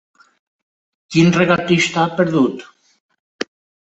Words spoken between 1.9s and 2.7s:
ha perdut?